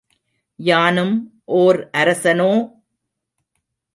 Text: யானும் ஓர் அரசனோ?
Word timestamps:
யானும் 0.59 1.13
ஓர் 1.45 1.89
அரசனோ? 1.97 2.51